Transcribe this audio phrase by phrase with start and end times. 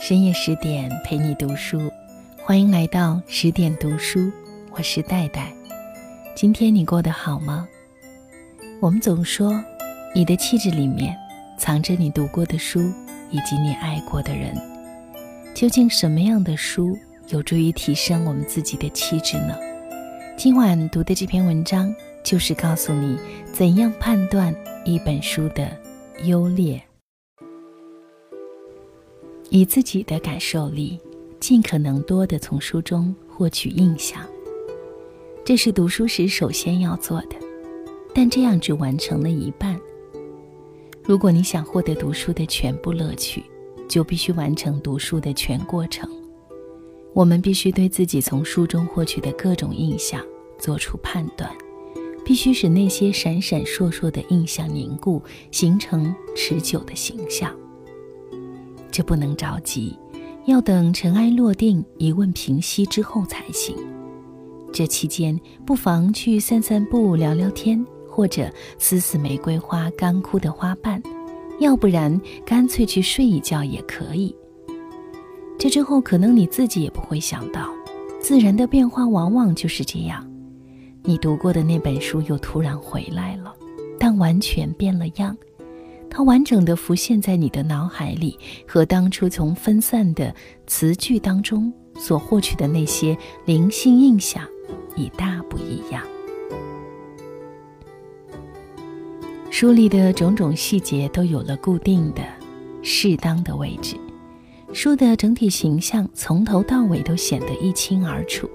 [0.00, 1.92] 深夜十点陪你读书，
[2.42, 4.32] 欢迎来到十点读书，
[4.70, 5.52] 我是戴戴。
[6.34, 7.68] 今天你过得好吗？
[8.80, 9.62] 我们总说，
[10.14, 11.14] 你的气质里面
[11.58, 12.80] 藏着你读过的书
[13.30, 14.56] 以及你爱过的人。
[15.54, 16.96] 究竟什么样的书
[17.28, 19.54] 有助于提升我们自己的气质呢？
[20.34, 21.94] 今晚读的这篇文章
[22.24, 23.18] 就是告诉你
[23.52, 25.70] 怎样判断一本书的
[26.24, 26.80] 优劣。
[29.50, 30.98] 以自己的感受力，
[31.40, 34.24] 尽可能多的从书中获取印象。
[35.44, 37.36] 这是读书时首先要做的，
[38.14, 39.78] 但这样只完成了一半。
[41.02, 43.42] 如果你想获得读书的全部乐趣，
[43.88, 46.08] 就必须完成读书的全过程。
[47.12, 50.24] 我们必须对自己从书中获取的各种印象
[50.60, 51.50] 做出判断，
[52.24, 55.20] 必须使那些闪闪烁烁的印象凝固，
[55.50, 57.52] 形成持久的形象。
[58.90, 59.96] 这不能着急，
[60.46, 63.76] 要等尘埃落定、疑问平息之后才行。
[64.72, 71.02] 这期间，不妨去散散步、聊聊天，或者撕撕玫瑰花干枯的花瓣，
[71.58, 74.34] 要不然干脆去睡一觉也可以。
[75.58, 77.68] 这之后，可能你自己也不会想到，
[78.20, 80.24] 自然的变化往往就是这样：
[81.02, 83.54] 你读过的那本书又突然回来了，
[83.98, 85.36] 但完全变了样。
[86.10, 90.34] 它完整的浮现在你的脑海里，和当初从分散的
[90.66, 94.42] 词句当中所获取的那些灵性印象
[94.96, 96.02] 已大不一样。
[99.50, 102.22] 书里的种种细节都有了固定的、
[102.82, 103.96] 适当的位置，
[104.72, 108.48] 书的整体形象从头到尾都显得一清二楚，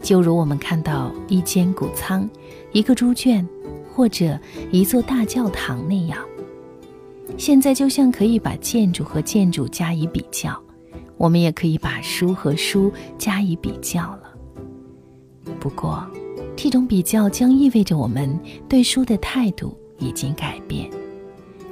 [0.00, 2.28] 就如我们看到一间谷仓、
[2.72, 3.46] 一个猪圈，
[3.94, 4.38] 或者
[4.70, 6.18] 一座大教堂那样。
[7.38, 10.60] 现在就像可以把建筑和建筑加以比较，
[11.16, 14.22] 我们也可以把书和书加以比较了。
[15.60, 16.04] 不过，
[16.56, 18.36] 这种比较将意味着我们
[18.68, 20.90] 对书的态度已经改变，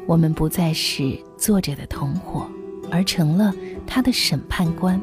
[0.07, 2.49] 我们不再是作者的同伙，
[2.89, 3.53] 而成了
[3.85, 4.99] 他的审判官。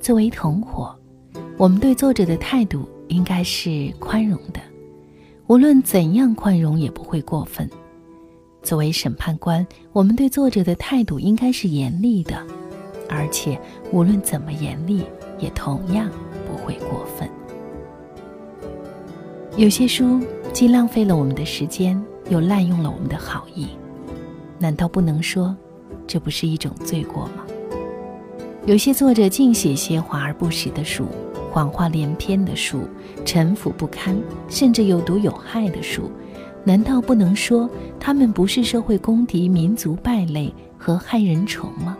[0.00, 0.98] 作为同伙，
[1.58, 4.60] 我们对作者的态度应该是宽容的，
[5.46, 7.68] 无论怎样宽容也不会过分。
[8.62, 12.40] 作为审判官，我们对作者的态度应该是严厉的，
[13.08, 15.04] 而且无论怎么严厉，
[15.38, 16.08] 也同样
[16.46, 17.28] 不会过分。
[19.56, 20.20] 有些书
[20.52, 22.00] 既浪费了我们的时间，
[22.30, 23.68] 又滥用了我们的好意，
[24.58, 25.54] 难道不能说
[26.06, 27.44] 这不是一种罪过吗？
[28.64, 31.08] 有些作者尽写些华而不实的书，
[31.50, 32.88] 谎话连篇的书，
[33.24, 34.16] 陈腐不堪，
[34.48, 36.08] 甚至有毒有害的书。
[36.64, 37.68] 难道不能说
[37.98, 41.96] 他们不是社会公敌、民族败类和害人虫吗？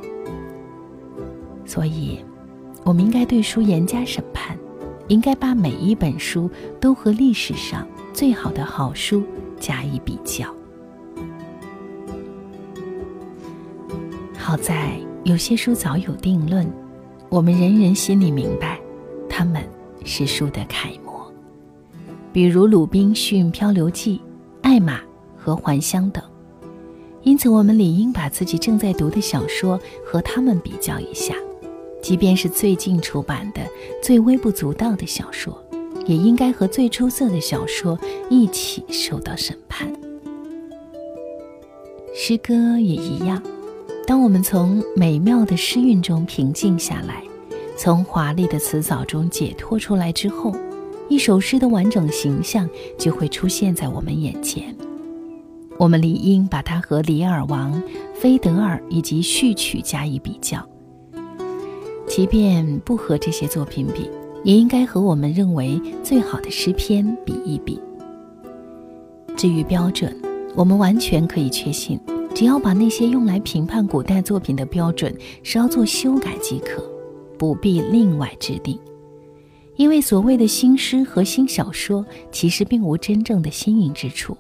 [1.65, 2.19] 所以，
[2.85, 4.57] 我们应该对书严加审判，
[5.09, 6.49] 应该把每一本书
[6.81, 9.23] 都和历史上最好的好书
[9.59, 10.47] 加以比较。
[14.37, 16.71] 好在有些书早有定论，
[17.29, 18.79] 我们人人心里明白，
[19.29, 19.63] 他们
[20.05, 21.33] 是书的楷模，
[22.33, 24.19] 比如《鲁滨逊漂流记》。
[24.63, 25.01] 艾玛
[25.37, 26.23] 和还乡等，
[27.23, 31.35] 因此我们理应把自己正在读的小说和他们比较一下，
[32.01, 33.61] 即便是最近出版的
[34.03, 35.63] 最微不足道的小说，
[36.07, 37.99] 也应该和最出色的小说
[38.31, 39.93] 一起受到审判。
[42.15, 43.43] 诗歌也一样，
[44.07, 47.23] 当我们从美妙的诗韵中平静下来，
[47.77, 50.55] 从华丽的词藻中解脱出来之后。
[51.09, 52.69] 一首诗的完整形象
[52.99, 54.75] 就会出现在我们眼前，
[55.79, 57.73] 我们理应把它和《李尔王》
[58.15, 60.67] 《菲德尔》以及序曲加以比较。
[62.07, 64.09] 即便不和这些作品比，
[64.43, 67.79] 也应该和我们认为最好的诗篇比一比。
[69.37, 70.15] 至于标准，
[70.55, 71.99] 我们完全可以确信，
[72.35, 76.83] 只要把那些用来评判古代作品的标准稍作修改即可，
[77.39, 78.79] 不必另外制定。
[79.77, 84.37] 因为所谓的新诗和新小说，其实并无真正的新颖之处，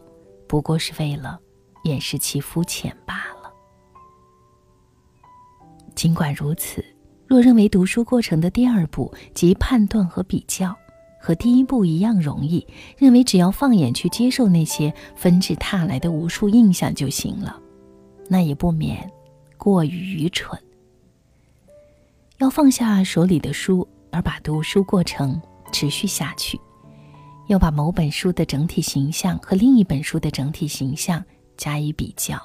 [0.46, 1.40] 不过是为了
[1.84, 3.50] 掩饰其肤浅罢了。
[5.94, 6.84] 尽管如此，
[7.26, 10.76] 若认为读书过程的第二步即判断和比较，
[11.18, 12.66] 和第一步一样容易，
[12.98, 17.58] 认为只要放眼去接受那些纷至沓来的无数印象就行了，
[18.28, 19.10] 那也不免
[19.56, 20.60] 过于愚蠢。
[22.38, 23.88] 要放下手里的书。
[24.12, 25.40] 而把读书过程
[25.72, 26.60] 持续下去，
[27.48, 31.24] 要把某本书的整体形象和另一本书的整体形象
[31.56, 32.40] 加以比较，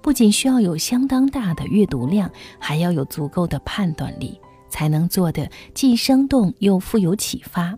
[0.00, 7.76] 不仅需要有相当大的阅读量，还要有足够的判断力，才能做得既生动又富有启发。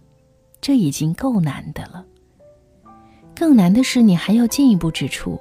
[0.61, 2.05] 这已经够难的了。
[3.37, 5.39] 更难的是，你还要进一步指出，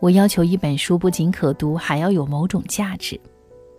[0.00, 3.20] 我要求一本书不仅可读，还要有某种价值。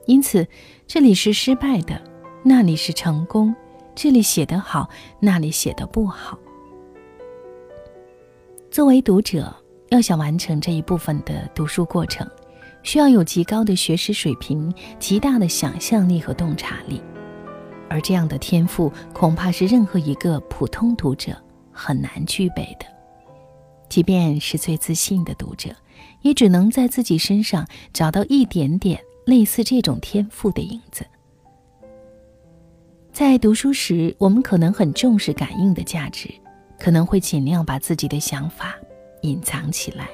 [0.05, 0.47] 因此，
[0.85, 1.99] 这里是失败的，
[2.47, 3.51] 那里是成功；
[3.95, 4.87] 这里写得好，
[5.19, 6.37] 那里写得不好。
[8.69, 9.51] 作为读者，
[9.89, 12.29] 要想完成这一部分的读书过程，
[12.83, 17.01] 需要有极高的学识水平、极大的想象力和洞察力，
[17.89, 21.35] 而这样的天赋，恐怕是任何一个普通读者
[21.71, 22.85] 很难具备的。
[23.89, 25.71] 即便是最自信的读者，
[26.21, 31.03] 也只能在自己身上找到一点点类似这种天赋的影子。
[33.15, 36.29] 在读书时，我们可能很重视感应的价值，
[36.77, 38.75] 可能会尽量把自己的想法
[39.21, 40.09] 隐藏起来。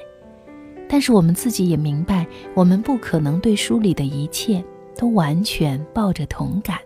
[0.88, 4.64] 但是我们自己也明白，我们不可能对书里的一切
[4.96, 6.78] 都完全抱着同感，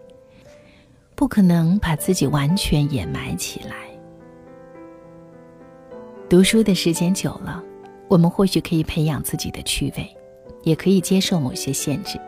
[1.14, 3.76] 不可能把自己完全掩埋起来。
[6.30, 7.62] 读书的时间久了，
[8.08, 10.16] 我们或许可以培养自己的趣味，
[10.62, 12.18] 也可以接受某些限制。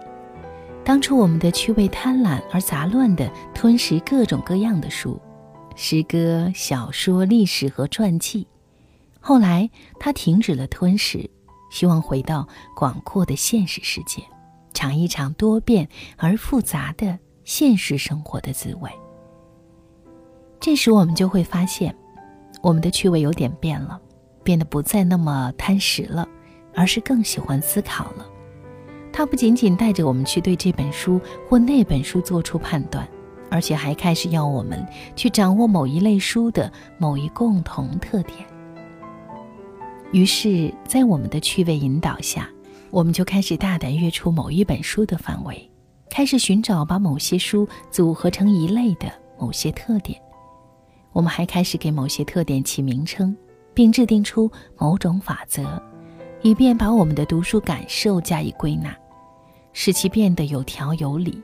[0.89, 5.21] 当初我们的趣味贪婪而杂乱地吞食各种各样的书，
[5.77, 8.49] 诗歌、小说、历史和传记。
[9.21, 9.69] 后来
[10.01, 11.29] 他停止了吞食，
[11.71, 14.23] 希望回到广阔的现实世界，
[14.73, 15.87] 尝一尝多变
[16.17, 18.91] 而复杂的现实生活的滋味。
[20.59, 21.95] 这时我们就会发现。
[22.63, 24.01] 我们的趣味有点变了，
[24.43, 26.27] 变得不再那么贪食了，
[26.75, 28.27] 而是更喜欢思考了。
[29.19, 33.05] 它不仅仅带着我们去对这本书或那本书做出判断，
[33.51, 34.87] 而且还开始要我们
[35.17, 38.39] 去掌握某一类书的某一共同特点。
[40.13, 42.49] 于是，在我们的趣味引导下，
[42.93, 45.69] 我们就开始大胆跃出某一本书的范围，
[46.09, 50.17] 开始寻找把某些书组合成一类的某些特点。
[51.11, 53.37] 我们还开始给某些特点起名称，
[53.75, 55.83] 并制定出某种法则，
[56.41, 58.97] 以便把我们的读书感受加以归纳，
[59.81, 61.41] 使其变得有条有理。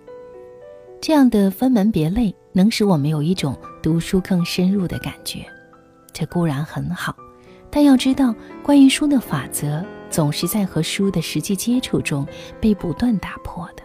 [1.00, 5.46] 这样的分门别类能使我们有一种读书更深入的感觉，
[6.12, 7.14] 这固然很好，
[7.70, 12.26] 但要知道，关于书的法则总是在和书的实际接触中
[12.60, 13.84] 被不断打破的。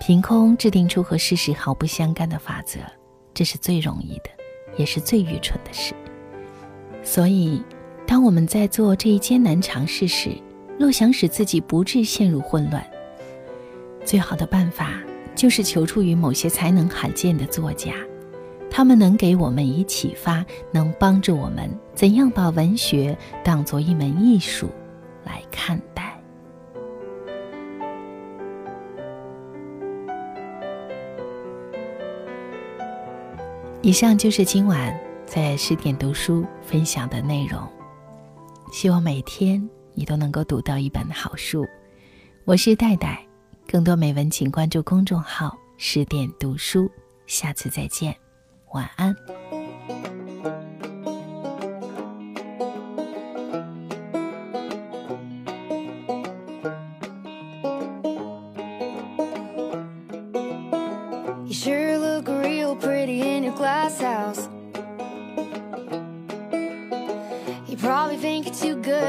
[0.00, 2.80] 凭空制定出和事实毫不相干的法则。
[3.34, 4.30] 这是最容易的，
[4.78, 5.92] 也是最愚蠢的事。
[7.02, 7.62] 所以，
[8.06, 10.30] 当我们在做这一艰难尝试时，
[10.78, 12.84] 若想使自己不致陷入混乱，
[14.04, 15.00] 最好的办法
[15.34, 17.92] 就是求助于某些才能罕见的作家，
[18.70, 24.68] 他们能给我们以启发，能帮助我们怎样把文学当作一门艺术
[25.24, 26.18] 来看待。
[33.82, 34.96] 以上就是今晚
[35.26, 37.60] 在十点读书分享的内容。
[38.72, 41.66] 希望每天你都能够读到一本好书。
[42.44, 43.24] 我是戴戴，
[43.66, 46.90] 更多美文请关注公众号“十点读书”。
[47.26, 48.16] 下次再见，
[48.72, 49.14] 晚安。
[63.54, 64.51] glass house.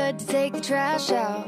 [0.03, 1.47] Good to take the trash out.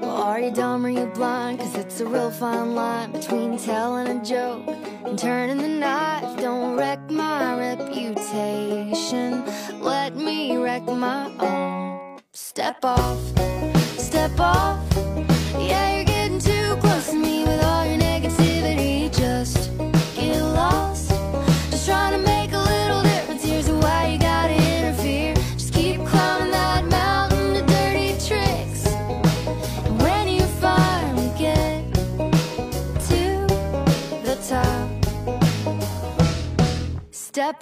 [0.00, 1.60] Well, are you dumb or you blind?
[1.60, 4.68] Cause it's a real fine line between telling a joke
[5.06, 6.36] and turning the knife.
[6.38, 9.44] Don't wreck my reputation.
[9.80, 12.20] Let me wreck my own.
[12.32, 13.20] Step off,
[13.96, 14.78] step off.
[15.70, 15.93] Yeah,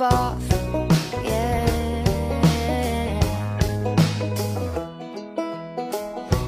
[0.00, 0.42] off.
[1.22, 1.66] Yeah.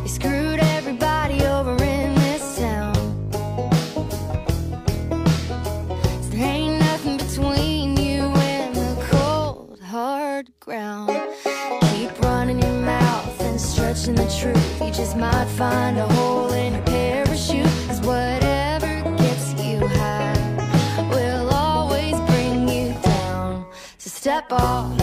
[0.03, 2.95] You screwed everybody over in this town.
[6.31, 11.21] There ain't nothing between you and the cold, hard ground.
[11.93, 14.83] Keep running your mouth and stretching the truth.
[14.83, 16.24] You just might find a hole
[24.55, 24.94] 예뻐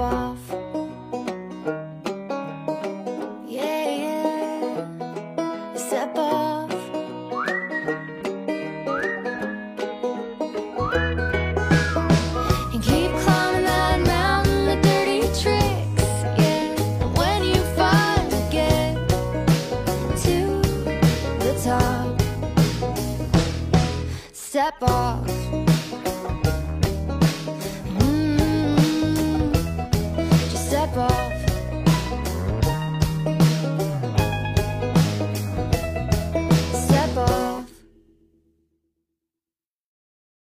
[0.00, 0.38] top off.
[3.46, 6.72] Yeah, yeah, step off.
[12.72, 16.12] And keep climbing that mountain the dirty tricks.
[16.38, 18.94] Yeah, and when you finally get
[20.24, 20.36] to
[21.44, 22.22] the top,
[24.32, 25.39] step off.